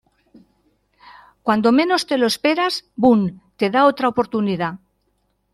cuando 1.45 1.71
menos 1.79 2.01
te 2.09 2.17
lo 2.17 2.25
esperas, 2.33 2.73
boom, 3.01 3.21
te 3.59 3.67
da 3.73 3.81
otra 3.91 4.07
oportunidad. 4.13 4.73